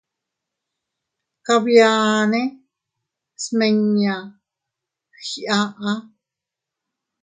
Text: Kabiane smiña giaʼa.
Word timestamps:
Kabiane 1.45 2.41
smiña 3.41 4.15
giaʼa. 5.27 5.91